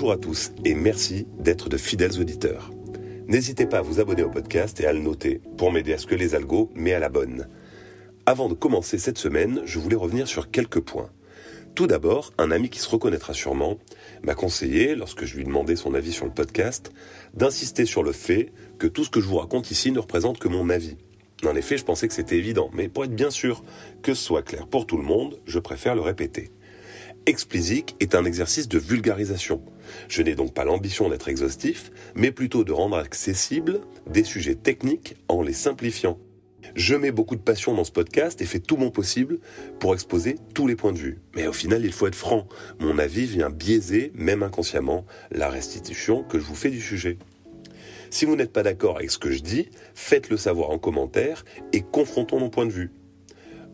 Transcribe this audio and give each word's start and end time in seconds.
Bonjour 0.00 0.12
à 0.12 0.16
tous 0.16 0.52
et 0.64 0.76
merci 0.76 1.26
d'être 1.40 1.68
de 1.68 1.76
fidèles 1.76 2.20
auditeurs. 2.20 2.70
N'hésitez 3.26 3.66
pas 3.66 3.78
à 3.78 3.82
vous 3.82 3.98
abonner 3.98 4.22
au 4.22 4.30
podcast 4.30 4.78
et 4.80 4.86
à 4.86 4.92
le 4.92 5.00
noter 5.00 5.40
pour 5.56 5.72
m'aider 5.72 5.92
à 5.92 5.98
ce 5.98 6.06
que 6.06 6.14
les 6.14 6.36
algos 6.36 6.70
met 6.76 6.92
à 6.92 7.00
la 7.00 7.08
bonne. 7.08 7.48
Avant 8.24 8.48
de 8.48 8.54
commencer 8.54 8.96
cette 8.96 9.18
semaine, 9.18 9.60
je 9.64 9.80
voulais 9.80 9.96
revenir 9.96 10.28
sur 10.28 10.52
quelques 10.52 10.78
points. 10.78 11.10
Tout 11.74 11.88
d'abord, 11.88 12.32
un 12.38 12.52
ami 12.52 12.70
qui 12.70 12.78
se 12.78 12.88
reconnaîtra 12.88 13.34
sûrement 13.34 13.76
m'a 14.22 14.36
conseillé, 14.36 14.94
lorsque 14.94 15.24
je 15.24 15.36
lui 15.36 15.42
demandais 15.42 15.74
son 15.74 15.94
avis 15.94 16.12
sur 16.12 16.26
le 16.26 16.32
podcast, 16.32 16.92
d'insister 17.34 17.84
sur 17.84 18.04
le 18.04 18.12
fait 18.12 18.52
que 18.78 18.86
tout 18.86 19.02
ce 19.02 19.10
que 19.10 19.20
je 19.20 19.26
vous 19.26 19.38
raconte 19.38 19.72
ici 19.72 19.90
ne 19.90 19.98
représente 19.98 20.38
que 20.38 20.46
mon 20.46 20.70
avis. 20.70 20.96
En 21.44 21.56
effet, 21.56 21.76
je 21.76 21.84
pensais 21.84 22.06
que 22.06 22.14
c'était 22.14 22.38
évident, 22.38 22.70
mais 22.72 22.86
pour 22.86 23.04
être 23.04 23.16
bien 23.16 23.30
sûr 23.30 23.64
que 24.02 24.14
ce 24.14 24.22
soit 24.22 24.42
clair 24.42 24.68
pour 24.68 24.86
tout 24.86 24.96
le 24.96 25.02
monde, 25.02 25.40
je 25.44 25.58
préfère 25.58 25.96
le 25.96 26.02
répéter. 26.02 26.52
Explicit 27.26 27.94
est 28.00 28.14
un 28.14 28.24
exercice 28.24 28.68
de 28.68 28.78
vulgarisation. 28.78 29.62
Je 30.08 30.22
n'ai 30.22 30.34
donc 30.34 30.54
pas 30.54 30.64
l'ambition 30.64 31.08
d'être 31.08 31.28
exhaustif, 31.28 31.90
mais 32.14 32.30
plutôt 32.30 32.64
de 32.64 32.72
rendre 32.72 32.96
accessibles 32.96 33.80
des 34.06 34.24
sujets 34.24 34.54
techniques 34.54 35.16
en 35.28 35.42
les 35.42 35.52
simplifiant. 35.52 36.18
Je 36.74 36.94
mets 36.94 37.12
beaucoup 37.12 37.36
de 37.36 37.42
passion 37.42 37.74
dans 37.74 37.84
ce 37.84 37.92
podcast 37.92 38.40
et 38.40 38.46
fais 38.46 38.58
tout 38.60 38.76
mon 38.76 38.90
possible 38.90 39.38
pour 39.78 39.94
exposer 39.94 40.36
tous 40.54 40.66
les 40.66 40.76
points 40.76 40.92
de 40.92 40.98
vue. 40.98 41.18
Mais 41.34 41.46
au 41.46 41.52
final, 41.52 41.84
il 41.84 41.92
faut 41.92 42.06
être 42.06 42.14
franc. 42.14 42.46
Mon 42.78 42.98
avis 42.98 43.26
vient 43.26 43.50
biaiser, 43.50 44.12
même 44.14 44.42
inconsciemment, 44.42 45.04
la 45.30 45.48
restitution 45.48 46.24
que 46.24 46.38
je 46.38 46.44
vous 46.44 46.54
fais 46.54 46.70
du 46.70 46.80
sujet. 46.80 47.18
Si 48.10 48.24
vous 48.24 48.36
n'êtes 48.36 48.52
pas 48.52 48.62
d'accord 48.62 48.96
avec 48.96 49.10
ce 49.10 49.18
que 49.18 49.30
je 49.30 49.40
dis, 49.40 49.68
faites-le 49.94 50.36
savoir 50.36 50.70
en 50.70 50.78
commentaire 50.78 51.44
et 51.72 51.82
confrontons 51.82 52.40
mon 52.40 52.50
point 52.50 52.66
de 52.66 52.72
vue. 52.72 52.90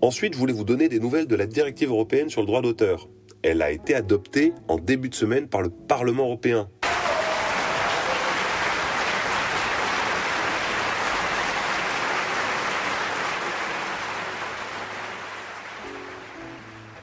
Ensuite, 0.00 0.34
je 0.34 0.38
voulais 0.38 0.52
vous 0.52 0.64
donner 0.64 0.88
des 0.88 0.98
nouvelles 0.98 1.26
de 1.26 1.36
la 1.36 1.46
directive 1.46 1.90
européenne 1.90 2.28
sur 2.28 2.40
le 2.40 2.46
droit 2.46 2.62
d'auteur? 2.62 3.08
Elle 3.44 3.60
a 3.60 3.70
été 3.70 3.94
adoptée 3.94 4.54
en 4.68 4.78
début 4.78 5.10
de 5.10 5.14
semaine 5.14 5.48
par 5.48 5.60
le 5.60 5.68
Parlement 5.68 6.24
européen. 6.24 6.66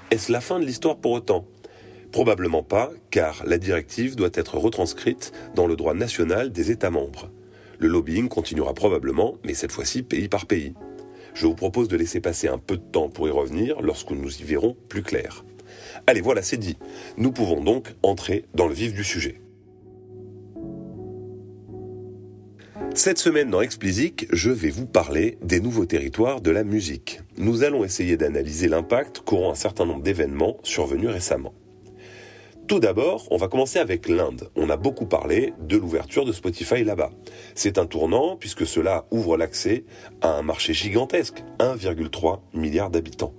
Est-ce 0.10 0.32
la 0.32 0.42
fin 0.42 0.60
de 0.60 0.66
l'histoire 0.66 0.98
pour 0.98 1.12
autant? 1.12 1.46
Probablement 2.12 2.64
pas, 2.64 2.90
car 3.12 3.44
la 3.46 3.60
directive 3.60 4.16
doit 4.16 4.30
être 4.34 4.58
retranscrite 4.58 5.32
dans 5.56 5.68
le 5.68 5.76
droit 5.76 5.94
national 5.94 6.52
des 6.52 6.72
États 6.72 6.90
membres. 6.90 7.30
Le 7.78 7.88
lobbying 7.88 8.28
continuera 8.28 8.74
probablement, 8.74 9.38
mais 9.46 9.54
cette 9.54 9.72
fois-ci 9.72 10.02
pays 10.02 10.28
par 10.28 10.48
pays. 10.48 10.74
Je 11.34 11.46
vous 11.46 11.56
propose 11.56 11.88
de 11.88 11.96
laisser 11.96 12.20
passer 12.20 12.48
un 12.48 12.58
peu 12.58 12.78
de 12.78 12.84
temps 12.84 13.10
pour 13.10 13.28
y 13.28 13.32
revenir 13.32 13.80
lorsque 13.82 14.12
nous 14.12 14.42
y 14.42 14.44
verrons 14.44 14.76
plus 14.90 15.04
clair. 15.04 15.46
Allez, 16.08 16.22
voilà, 16.22 16.42
c'est 16.42 16.58
dit. 16.58 16.78
Nous 17.18 17.32
pouvons 17.32 17.64
donc 17.64 17.94
entrer 18.04 18.46
dans 18.54 18.68
le 18.68 18.74
vif 18.74 18.94
du 18.94 19.04
sujet. 19.04 19.42
Cette 22.94 23.20
semaine 23.20 23.50
dans 23.50 23.62
Explicit, 23.62 24.28
je 24.34 24.50
vais 24.50 24.70
vous 24.70 24.86
parler 24.86 25.38
des 25.42 25.62
nouveaux 25.62 25.86
territoires 25.86 26.42
de 26.42 26.52
la 26.52 26.66
musique. 26.66 27.22
Nous 27.38 27.64
allons 27.64 27.86
essayer 27.86 28.18
d'analyser 28.18 28.68
l'impact 28.68 29.22
qu'auront 29.22 29.50
un 29.50 29.56
certain 29.56 29.86
nombre 29.86 30.04
d'événements 30.04 30.58
survenus 30.64 31.10
récemment. 31.10 31.54
Tout 32.68 32.80
d'abord, 32.80 33.28
on 33.32 33.38
va 33.38 33.48
commencer 33.48 33.80
avec 33.80 34.10
l'Inde. 34.10 34.50
On 34.56 34.70
a 34.70 34.78
beaucoup 34.78 35.06
parlé 35.06 35.54
de 35.60 35.78
l'ouverture 35.78 36.26
de 36.26 36.32
Spotify 36.34 36.84
là-bas. 36.84 37.12
C'est 37.56 37.78
un 37.78 37.86
tournant 37.86 38.36
puisque 38.36 38.66
cela 38.66 39.06
ouvre 39.10 39.38
l'accès 39.38 39.86
à 40.22 40.36
un 40.36 40.42
marché 40.42 40.74
gigantesque, 40.74 41.44
1,3 41.60 42.40
milliard 42.54 42.90
d'habitants. 42.90 43.34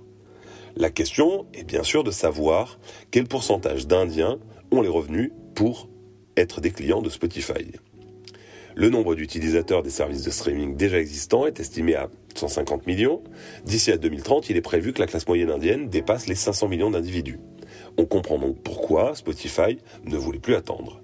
La 0.75 0.89
question 0.89 1.45
est 1.53 1.63
bien 1.63 1.83
sûr 1.83 2.03
de 2.03 2.09
savoir 2.09 2.79
quel 3.11 3.25
pourcentage 3.25 3.85
d'Indiens 3.85 4.39
ont 4.71 4.81
les 4.81 4.89
revenus 4.89 5.31
pour 5.53 5.87
être 6.35 6.61
des 6.61 6.71
clients 6.71 7.03
de 7.03 7.09
Spotify. 7.09 7.71
Le 8.75 8.89
nombre 8.89 9.13
d'utilisateurs 9.13 9.83
des 9.83 9.91
services 9.91 10.23
de 10.23 10.31
streaming 10.31 10.75
déjà 10.75 10.99
existants 10.99 11.45
est 11.45 11.59
estimé 11.59 11.93
à 11.93 12.09
150 12.33 12.87
millions. 12.87 13.21
D'ici 13.65 13.91
à 13.91 13.97
2030, 13.97 14.49
il 14.49 14.57
est 14.57 14.61
prévu 14.61 14.93
que 14.93 14.99
la 14.99 15.05
classe 15.05 15.27
moyenne 15.27 15.51
indienne 15.51 15.89
dépasse 15.89 16.25
les 16.25 16.33
500 16.33 16.69
millions 16.69 16.89
d'individus. 16.89 17.39
On 17.99 18.05
comprend 18.05 18.39
donc 18.39 18.63
pourquoi 18.63 19.13
Spotify 19.13 19.77
ne 20.05 20.17
voulait 20.17 20.39
plus 20.39 20.55
attendre. 20.55 21.01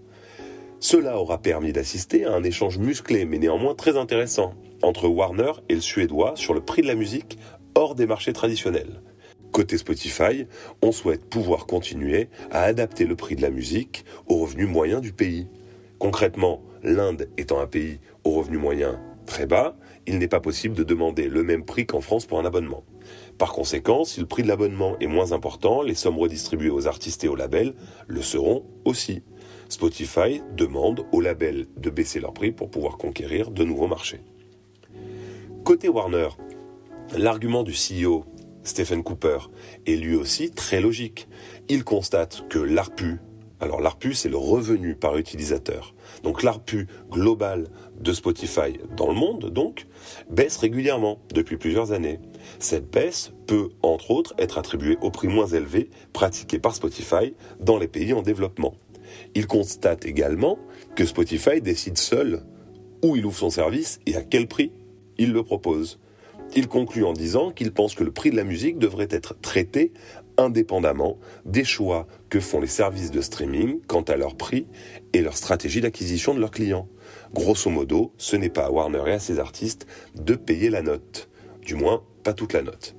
Cela 0.80 1.20
aura 1.20 1.38
permis 1.38 1.74
d'assister 1.74 2.26
à 2.26 2.34
un 2.34 2.44
échange 2.44 2.80
musclé 2.80 3.26
mais 3.26 3.38
néanmoins 3.38 3.76
très 3.76 3.98
intéressant 3.98 4.56
entre 4.82 5.08
Warner 5.08 5.52
et 5.68 5.76
le 5.76 5.82
Suédois 5.82 6.34
sur 6.38 6.56
le 6.56 6.62
prix 6.62 6.82
de 6.82 6.88
la 6.88 6.96
musique 6.96 7.38
hors 7.76 7.94
des 7.94 8.08
marchés 8.08 8.34
traditionnels. 8.34 9.02
Côté 9.60 9.78
Spotify, 9.78 10.46
on 10.82 10.94
souhaite 10.94 11.26
pouvoir 11.26 11.66
continuer 11.66 12.30
à 12.50 12.62
adapter 12.62 13.04
le 13.04 13.18
prix 13.18 13.36
de 13.36 13.42
la 13.42 13.50
musique 13.50 14.06
aux 14.26 14.38
revenus 14.38 14.70
moyens 14.70 15.02
du 15.02 15.12
pays. 15.12 15.48
Concrètement, 15.98 16.62
l'Inde 16.82 17.28
étant 17.36 17.60
un 17.60 17.68
pays 17.68 18.00
au 18.24 18.32
revenu 18.32 18.58
moyen 18.58 19.02
très 19.26 19.48
bas, 19.48 19.76
il 20.08 20.18
n'est 20.18 20.30
pas 20.30 20.40
possible 20.40 20.76
de 20.76 20.84
demander 20.84 21.28
le 21.28 21.44
même 21.44 21.66
prix 21.66 21.86
qu'en 21.86 22.00
France 22.00 22.26
pour 22.26 22.40
un 22.40 22.46
abonnement. 22.46 22.86
Par 23.38 23.52
conséquent, 23.52 24.06
si 24.06 24.22
le 24.22 24.28
prix 24.28 24.44
de 24.44 24.48
l'abonnement 24.48 24.98
est 25.02 25.08
moins 25.08 25.34
important, 25.34 25.82
les 25.82 25.94
sommes 25.94 26.18
redistribuées 26.18 26.70
aux 26.70 26.88
artistes 26.88 27.26
et 27.26 27.28
aux 27.28 27.36
labels 27.36 27.74
le 28.08 28.22
seront 28.22 28.64
aussi. 28.86 29.24
Spotify 29.68 30.42
demande 30.56 31.06
aux 31.12 31.20
labels 31.20 31.66
de 31.76 31.90
baisser 31.90 32.22
leur 32.22 32.32
prix 32.32 32.54
pour 32.54 32.72
pouvoir 32.72 32.98
conquérir 32.98 33.52
de 33.52 33.66
nouveaux 33.66 33.88
marchés. 33.88 34.22
Côté 35.66 35.90
Warner, 35.90 36.30
l'argument 37.18 37.64
du 37.64 37.74
CEO 37.74 38.24
Stephen 38.64 39.04
Cooper 39.04 39.40
est 39.86 39.96
lui 39.96 40.16
aussi 40.16 40.52
très 40.52 40.82
logique. 40.82 41.28
Il 41.70 41.84
constate 41.84 42.48
que 42.50 42.60
l'ARPU, 42.60 43.20
alors 43.60 43.82
l'ARPU 43.82 44.14
c'est 44.14 44.30
le 44.30 44.38
revenu 44.38 44.96
par 44.96 45.18
utilisateur, 45.18 45.94
donc 46.24 46.44
l'ARPU 46.44 46.88
global 47.10 47.68
de 48.00 48.14
Spotify 48.14 48.80
dans 48.96 49.08
le 49.08 49.16
monde 49.16 49.50
donc, 49.52 49.88
baisse 50.30 50.58
régulièrement 50.58 51.20
depuis 51.34 51.58
plusieurs 51.58 51.92
années. 51.92 52.20
Cette 52.60 52.90
baisse 52.90 53.32
peut 53.48 53.70
entre 53.82 54.12
autres 54.12 54.34
être 54.38 54.58
attribuée 54.58 54.98
au 55.02 55.12
prix 55.12 55.28
moins 55.28 55.48
élevé 55.48 55.90
pratiqué 56.14 56.60
par 56.60 56.76
Spotify 56.76 57.34
dans 57.60 57.78
les 57.78 57.88
pays 57.88 58.14
en 58.14 58.22
développement. 58.22 58.74
Il 59.36 59.48
constate 59.48 60.06
également 60.06 60.60
que 60.96 61.06
Spotify 61.06 61.62
décide 61.62 61.98
seul 61.98 62.44
où 63.04 63.16
il 63.16 63.26
ouvre 63.26 63.38
son 63.38 63.50
service 63.50 64.00
et 64.06 64.16
à 64.16 64.22
quel 64.22 64.48
prix 64.48 64.72
il 65.18 65.32
le 65.32 65.44
propose. 65.44 66.00
Il 66.56 66.68
conclut 66.68 67.04
en 67.04 67.14
disant 67.14 67.52
qu'il 67.52 67.72
pense 67.72 67.94
que 67.94 68.04
le 68.04 68.12
prix 68.12 68.32
de 68.32 68.36
la 68.36 68.44
musique 68.44 68.80
devrait 68.80 69.08
être 69.12 69.40
traité 69.40 69.94
indépendamment 70.38 71.18
des 71.46 71.64
choix 71.64 72.08
que 72.30 72.40
font 72.40 72.60
les 72.60 72.68
services 72.68 73.12
de 73.12 73.22
streaming 73.22 73.82
quant 73.88 74.02
à 74.02 74.16
leur 74.16 74.36
prix 74.36 74.68
et 75.14 75.22
leur 75.22 75.38
stratégie 75.38 75.82
d'acquisition 75.82 76.34
de 76.34 76.40
leurs 76.40 76.52
clients. 76.52 76.88
Grosso 77.34 77.70
modo, 77.70 78.14
ce 78.18 78.36
n'est 78.36 78.50
pas 78.50 78.66
à 78.66 78.72
Warner 78.72 79.04
et 79.08 79.12
à 79.12 79.20
ses 79.20 79.40
artistes 79.40 79.86
de 80.16 80.36
payer 80.36 80.70
la 80.70 80.82
note. 80.82 81.30
Du 81.62 81.76
moins, 81.76 82.04
pas 82.24 82.34
toute 82.34 82.54
la 82.54 82.62
note. 82.62 82.96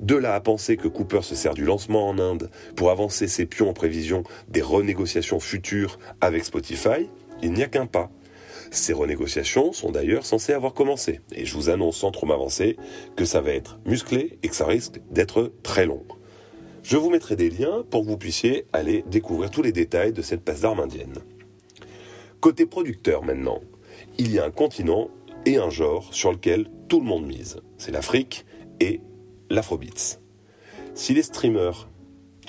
De 0.00 0.14
là 0.14 0.34
à 0.34 0.40
penser 0.40 0.76
que 0.76 0.86
Cooper 0.86 1.22
se 1.22 1.34
sert 1.34 1.54
du 1.54 1.64
lancement 1.64 2.08
en 2.08 2.18
Inde 2.18 2.50
pour 2.76 2.90
avancer 2.90 3.26
ses 3.26 3.46
pions 3.46 3.68
en 3.68 3.72
prévision 3.72 4.22
des 4.48 4.62
renégociations 4.62 5.40
futures 5.40 5.98
avec 6.20 6.44
Spotify, 6.44 7.10
il 7.42 7.52
n'y 7.52 7.64
a 7.64 7.68
qu'un 7.68 7.86
pas. 7.86 8.10
Ces 8.70 8.92
renégociations 8.92 9.72
sont 9.72 9.90
d'ailleurs 9.90 10.26
censées 10.26 10.52
avoir 10.52 10.74
commencé. 10.74 11.20
Et 11.32 11.44
je 11.44 11.54
vous 11.54 11.70
annonce 11.70 11.98
sans 11.98 12.10
trop 12.10 12.26
m'avancer 12.26 12.76
que 13.16 13.24
ça 13.24 13.40
va 13.40 13.50
être 13.50 13.78
musclé 13.86 14.38
et 14.42 14.48
que 14.48 14.56
ça 14.56 14.66
risque 14.66 15.00
d'être 15.10 15.52
très 15.62 15.86
long. 15.86 16.04
Je 16.82 16.96
vous 16.96 17.10
mettrai 17.10 17.36
des 17.36 17.50
liens 17.50 17.84
pour 17.90 18.02
que 18.02 18.08
vous 18.08 18.18
puissiez 18.18 18.66
aller 18.72 19.04
découvrir 19.06 19.50
tous 19.50 19.62
les 19.62 19.72
détails 19.72 20.12
de 20.12 20.22
cette 20.22 20.42
passe 20.42 20.62
d'armes 20.62 20.80
indienne. 20.80 21.18
Côté 22.40 22.66
producteur 22.66 23.24
maintenant, 23.24 23.60
il 24.16 24.32
y 24.32 24.38
a 24.38 24.44
un 24.44 24.50
continent 24.50 25.10
et 25.44 25.56
un 25.56 25.70
genre 25.70 26.12
sur 26.14 26.32
lequel 26.32 26.70
tout 26.88 27.00
le 27.00 27.06
monde 27.06 27.26
mise. 27.26 27.60
C'est 27.78 27.92
l'Afrique 27.92 28.46
et 28.80 29.00
l'Afrobeats. 29.50 30.18
Si 30.94 31.14
les 31.14 31.22
streamers 31.22 31.88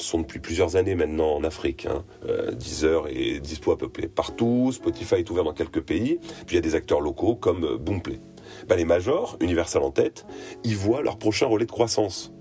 sont 0.06 0.20
depuis 0.20 0.40
plusieurs 0.40 0.76
années 0.76 0.96
maintenant 0.96 1.36
en 1.36 1.44
Afrique. 1.44 1.86
Hein. 1.86 2.04
Euh, 2.28 2.52
Deezer 2.52 3.08
est 3.08 3.40
dispo 3.40 3.72
à 3.72 3.78
peu 3.78 3.90
près 3.90 4.08
partout, 4.08 4.72
Spotify 4.72 5.16
est 5.16 5.30
ouvert 5.30 5.44
dans 5.44 5.54
quelques 5.54 5.82
pays, 5.82 6.20
puis 6.46 6.52
il 6.52 6.56
y 6.56 6.58
a 6.58 6.62
des 6.62 6.76
acteurs 6.76 7.02
locaux 7.02 7.36
comme 7.36 7.64
euh, 7.64 7.78
Boomplay. 7.78 8.20
Ben, 8.68 8.76
les 8.76 8.86
majors, 8.86 9.38
Universal 9.42 9.84
en 9.84 9.92
tête, 9.92 10.26
y 10.64 10.74
voient 10.74 11.02
leur 11.02 11.18
prochain 11.18 11.46
relais 11.46 11.66
de 11.66 11.72
croissance. 11.72 12.34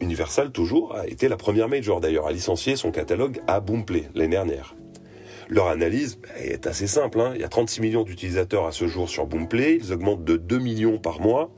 Universal, 0.00 0.50
toujours, 0.50 0.94
a 0.94 1.06
été 1.06 1.28
la 1.28 1.36
première 1.36 1.68
major 1.68 2.00
d'ailleurs 2.00 2.26
à 2.26 2.32
licencier 2.32 2.76
son 2.76 2.90
catalogue 2.90 3.40
à 3.46 3.60
Boomplay 3.60 4.08
l'année 4.14 4.30
dernière. 4.30 4.74
Leur 5.48 5.68
analyse 5.68 6.18
ben, 6.18 6.30
est 6.42 6.66
assez 6.66 6.86
simple. 6.86 7.20
Hein. 7.20 7.32
Il 7.34 7.40
y 7.40 7.44
a 7.44 7.48
36 7.48 7.80
millions 7.80 8.02
d'utilisateurs 8.02 8.66
à 8.66 8.72
ce 8.72 8.86
jour 8.86 9.08
sur 9.08 9.26
Boomplay. 9.26 9.78
Ils 9.80 9.92
augmentent 9.92 10.24
de 10.24 10.36
2 10.36 10.58
millions 10.58 10.98
par 10.98 11.20
mois. 11.20 11.50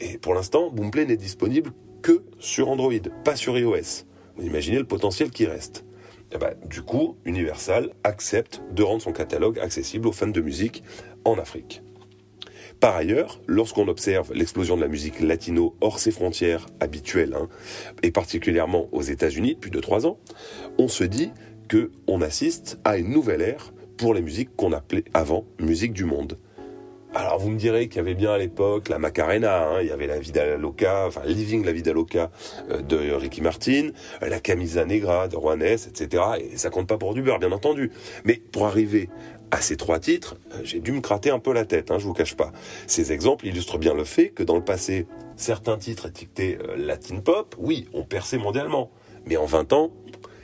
Et 0.00 0.18
pour 0.18 0.34
l'instant, 0.34 0.70
Boomplay 0.70 1.04
n'est 1.04 1.16
disponible 1.16 1.72
que 2.02 2.22
sur 2.38 2.68
Android, 2.68 2.92
pas 3.24 3.36
sur 3.36 3.58
iOS. 3.58 4.04
Imaginez 4.40 4.78
le 4.78 4.84
potentiel 4.84 5.30
qui 5.30 5.46
reste. 5.46 5.84
Eh 6.32 6.38
ben, 6.38 6.54
du 6.68 6.82
coup, 6.82 7.16
Universal 7.24 7.90
accepte 8.04 8.62
de 8.72 8.82
rendre 8.82 9.02
son 9.02 9.12
catalogue 9.12 9.58
accessible 9.58 10.08
aux 10.08 10.12
fans 10.12 10.26
de 10.26 10.40
musique 10.40 10.82
en 11.24 11.38
Afrique. 11.38 11.82
Par 12.80 12.94
ailleurs, 12.94 13.40
lorsqu'on 13.46 13.88
observe 13.88 14.32
l'explosion 14.32 14.76
de 14.76 14.82
la 14.82 14.88
musique 14.88 15.20
latino 15.20 15.74
hors 15.80 15.98
ses 15.98 16.12
frontières 16.12 16.66
habituelles, 16.80 17.34
hein, 17.34 17.48
et 18.02 18.12
particulièrement 18.12 18.88
aux 18.92 19.02
États-Unis 19.02 19.54
depuis 19.54 19.70
2-3 19.70 20.06
ans, 20.06 20.18
on 20.78 20.86
se 20.86 21.02
dit 21.02 21.30
que 21.66 21.90
on 22.06 22.22
assiste 22.22 22.78
à 22.84 22.98
une 22.98 23.10
nouvelle 23.10 23.42
ère 23.42 23.72
pour 23.96 24.14
les 24.14 24.22
musiques 24.22 24.54
qu'on 24.54 24.72
appelait 24.72 25.04
avant 25.12 25.44
musique 25.58 25.92
du 25.92 26.04
monde. 26.04 26.38
Alors 27.14 27.38
vous 27.38 27.48
me 27.48 27.56
direz 27.56 27.88
qu'il 27.88 27.96
y 27.96 28.00
avait 28.00 28.14
bien 28.14 28.32
à 28.32 28.38
l'époque 28.38 28.90
la 28.90 28.98
Macarena, 28.98 29.68
hein, 29.68 29.80
il 29.80 29.88
y 29.88 29.90
avait 29.90 30.06
la 30.06 30.18
Vida 30.18 30.56
Loca, 30.56 31.06
enfin 31.06 31.22
Living 31.24 31.64
la 31.64 31.72
Vida 31.72 31.92
Loca 31.92 32.30
euh, 32.70 32.82
de 32.82 33.12
Ricky 33.12 33.40
Martin, 33.40 33.90
euh, 34.22 34.28
la 34.28 34.40
Camisa 34.40 34.84
Negra 34.84 35.26
de 35.26 35.36
Juanes, 35.36 35.62
etc. 35.62 36.22
Et 36.38 36.58
ça 36.58 36.68
compte 36.68 36.86
pas 36.86 36.98
pour 36.98 37.14
du 37.14 37.22
beurre, 37.22 37.38
bien 37.38 37.50
entendu. 37.52 37.90
Mais 38.24 38.34
pour 38.34 38.66
arriver 38.66 39.08
à 39.50 39.62
ces 39.62 39.76
trois 39.76 39.98
titres, 39.98 40.36
euh, 40.52 40.60
j'ai 40.64 40.80
dû 40.80 40.92
me 40.92 41.00
gratter 41.00 41.30
un 41.30 41.38
peu 41.38 41.54
la 41.54 41.64
tête, 41.64 41.90
hein, 41.90 41.98
je 41.98 42.04
vous 42.04 42.12
cache 42.12 42.36
pas. 42.36 42.52
Ces 42.86 43.10
exemples 43.10 43.46
illustrent 43.46 43.78
bien 43.78 43.94
le 43.94 44.04
fait 44.04 44.28
que 44.28 44.42
dans 44.42 44.56
le 44.56 44.64
passé, 44.64 45.06
certains 45.36 45.78
titres 45.78 46.08
étiquetés 46.08 46.58
Latin 46.76 47.20
Pop, 47.20 47.54
oui, 47.58 47.88
ont 47.94 48.04
percé 48.04 48.36
mondialement. 48.36 48.90
Mais 49.24 49.38
en 49.38 49.46
20 49.46 49.72
ans, 49.72 49.90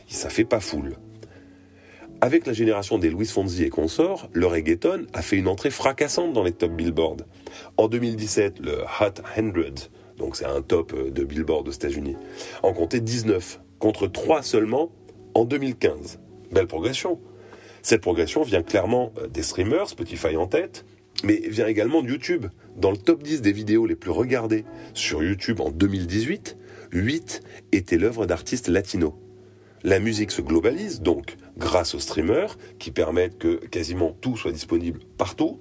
ça 0.08 0.30
fait 0.30 0.44
pas 0.44 0.60
foule. 0.60 0.96
Avec 2.24 2.46
la 2.46 2.54
génération 2.54 2.96
des 2.96 3.10
Louis 3.10 3.26
Fonzi 3.26 3.64
et 3.64 3.68
consorts, 3.68 4.30
le 4.32 4.46
reggaeton 4.46 5.06
a 5.12 5.20
fait 5.20 5.36
une 5.36 5.46
entrée 5.46 5.68
fracassante 5.68 6.32
dans 6.32 6.42
les 6.42 6.52
top 6.52 6.72
Billboard. 6.72 7.26
En 7.76 7.86
2017, 7.86 8.60
le 8.60 8.78
Hot 8.80 9.20
100, 9.36 9.90
donc 10.16 10.34
c'est 10.34 10.46
un 10.46 10.62
top 10.62 10.94
de 11.12 11.22
Billboard 11.22 11.68
aux 11.68 11.70
États-Unis, 11.70 12.16
en 12.62 12.72
comptait 12.72 13.00
19, 13.00 13.60
contre 13.78 14.06
3 14.06 14.42
seulement 14.42 14.90
en 15.34 15.44
2015. 15.44 16.18
Belle 16.50 16.66
progression. 16.66 17.20
Cette 17.82 18.00
progression 18.00 18.42
vient 18.42 18.62
clairement 18.62 19.12
des 19.30 19.42
streamers, 19.42 19.90
Spotify 19.90 20.38
en 20.38 20.46
tête, 20.46 20.86
mais 21.24 21.42
vient 21.46 21.66
également 21.66 22.00
de 22.00 22.08
YouTube. 22.08 22.46
Dans 22.74 22.90
le 22.90 22.96
top 22.96 23.22
10 23.22 23.42
des 23.42 23.52
vidéos 23.52 23.84
les 23.84 23.96
plus 23.96 24.12
regardées 24.12 24.64
sur 24.94 25.22
YouTube 25.22 25.60
en 25.60 25.68
2018, 25.68 26.56
8 26.90 27.42
étaient 27.72 27.98
l'œuvre 27.98 28.24
d'artistes 28.24 28.68
latinos. 28.68 29.12
La 29.82 29.98
musique 29.98 30.30
se 30.30 30.40
globalise 30.40 31.02
donc 31.02 31.36
grâce 31.56 31.94
aux 31.94 32.00
streamers 32.00 32.56
qui 32.78 32.90
permettent 32.90 33.38
que 33.38 33.56
quasiment 33.56 34.16
tout 34.20 34.36
soit 34.36 34.52
disponible 34.52 35.00
partout. 35.16 35.60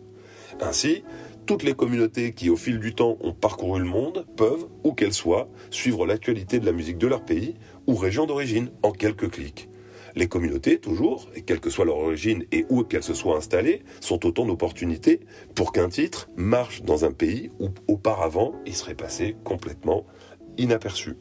Ainsi, 0.61 1.03
toutes 1.45 1.63
les 1.63 1.73
communautés 1.73 2.33
qui 2.33 2.49
au 2.49 2.55
fil 2.55 2.79
du 2.79 2.95
temps 2.95 3.17
ont 3.21 3.33
parcouru 3.33 3.79
le 3.79 3.85
monde 3.85 4.25
peuvent, 4.37 4.67
où 4.83 4.93
qu'elles 4.93 5.13
soient, 5.13 5.49
suivre 5.71 6.05
l'actualité 6.05 6.59
de 6.59 6.65
la 6.65 6.71
musique 6.71 6.97
de 6.97 7.07
leur 7.07 7.25
pays 7.25 7.55
ou 7.85 7.95
région 7.95 8.25
d'origine 8.25 8.71
en 8.81 8.91
quelques 8.91 9.29
clics. 9.29 9.69
Les 10.15 10.27
communautés, 10.27 10.77
toujours, 10.77 11.29
et 11.35 11.41
quelle 11.41 11.59
que 11.59 11.71
soit 11.71 11.85
leur 11.85 11.97
origine 11.97 12.45
et 12.51 12.65
où 12.69 12.83
qu'elles 12.83 13.03
se 13.03 13.15
soient 13.15 13.35
installées, 13.35 13.81
sont 13.99 14.25
autant 14.25 14.45
d'opportunités 14.45 15.21
pour 15.55 15.71
qu'un 15.71 15.89
titre 15.89 16.29
marche 16.37 16.83
dans 16.83 17.03
un 17.03 17.11
pays 17.11 17.49
où 17.59 17.69
auparavant 17.87 18.53
il 18.65 18.75
serait 18.75 18.95
passé 18.95 19.35
complètement 19.43 20.05
inaperçu. 20.57 21.15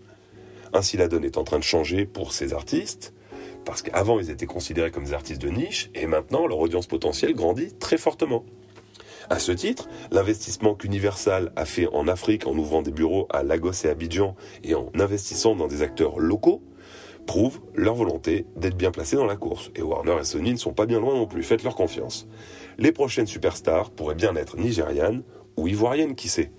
Ainsi 0.75 0.97
la 0.97 1.09
donne 1.09 1.25
est 1.25 1.39
en 1.39 1.45
train 1.45 1.59
de 1.59 1.65
changer 1.65 2.05
pour 2.05 2.33
ces 2.33 2.53
artistes, 2.53 3.15
parce 3.65 3.83
qu'avant 3.83 4.19
ils 4.19 4.31
étaient 4.31 4.47
considérés 4.47 4.91
comme 4.91 5.05
des 5.05 5.13
artistes 5.13 5.43
de 5.43 5.49
niche, 5.49 5.91
et 5.95 6.07
maintenant 6.07 6.47
leur 6.47 6.59
audience 6.59 6.87
potentielle 6.87 7.35
grandit 7.35 7.75
très 7.79 7.99
fortement. 7.99 8.45
À 9.31 9.39
ce 9.39 9.53
titre, 9.53 9.89
l'investissement 10.11 10.75
qu'Universal 10.75 11.53
a 11.57 11.65
fait 11.65 11.87
en 11.93 12.09
Afrique 12.09 12.47
en 12.47 12.57
ouvrant 12.57 12.83
des 12.83 12.91
bureaux 12.91 13.29
à 13.31 13.43
Lagos 13.43 13.73
et 13.85 13.89
Abidjan 13.89 14.35
et 14.65 14.75
en 14.75 14.91
investissant 14.99 15.55
dans 15.55 15.69
des 15.69 15.83
acteurs 15.83 16.19
locaux 16.19 16.63
prouve 17.27 17.61
leur 17.75 17.95
volonté 17.95 18.47
d'être 18.57 18.77
bien 18.77 18.91
placés 18.91 19.17
dans 19.17 19.25
la 19.25 19.37
course. 19.37 19.71
Et 19.77 19.83
Warner 19.83 20.17
et 20.21 20.25
Sony 20.25 20.53
ne 20.53 20.59
sont 20.59 20.73
pas 20.73 20.87
bien 20.87 21.01
loin 21.01 21.15
non 21.15 21.27
plus, 21.27 21.43
faites 21.45 21.63
leur 21.63 21.77
confiance. 21.77 22.27
Les 22.79 22.93
prochaines 22.93 23.27
superstars 23.27 23.91
pourraient 23.91 24.17
bien 24.17 24.35
être 24.35 24.57
nigérianes 24.57 25.23
ou 25.57 25.69
ivoiriennes, 25.69 26.15
qui 26.15 26.29
sait? 26.29 26.51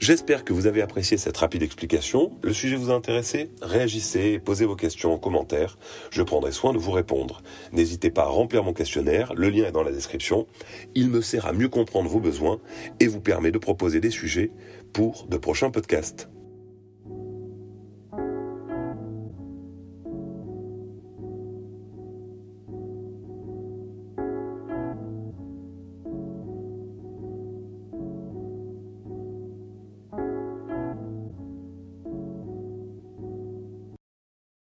J'espère 0.00 0.44
que 0.44 0.52
vous 0.52 0.68
avez 0.68 0.80
apprécié 0.80 1.16
cette 1.16 1.36
rapide 1.36 1.64
explication. 1.64 2.30
Le 2.42 2.52
sujet 2.52 2.76
vous 2.76 2.90
a 2.90 2.94
intéressé? 2.94 3.50
Réagissez 3.60 4.38
posez 4.38 4.64
vos 4.64 4.76
questions 4.76 5.12
en 5.12 5.18
commentaire. 5.18 5.76
Je 6.10 6.22
prendrai 6.22 6.52
soin 6.52 6.72
de 6.72 6.78
vous 6.78 6.92
répondre. 6.92 7.42
N'hésitez 7.72 8.10
pas 8.10 8.22
à 8.22 8.28
remplir 8.28 8.62
mon 8.62 8.72
questionnaire, 8.72 9.34
le 9.34 9.50
lien 9.50 9.66
est 9.66 9.72
dans 9.72 9.82
la 9.82 9.90
description. 9.90 10.46
Il 10.94 11.10
me 11.10 11.20
sert 11.20 11.46
à 11.46 11.52
mieux 11.52 11.68
comprendre 11.68 12.08
vos 12.08 12.20
besoins 12.20 12.60
et 13.00 13.08
vous 13.08 13.20
permet 13.20 13.50
de 13.50 13.58
proposer 13.58 14.00
des 14.00 14.10
sujets 14.10 14.52
pour 14.92 15.26
de 15.26 15.36
prochains 15.36 15.70
podcasts. 15.70 16.28